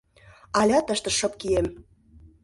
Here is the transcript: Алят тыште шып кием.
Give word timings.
Алят 0.59 0.85
тыште 0.87 1.09
шып 1.17 1.33
кием. 1.41 1.67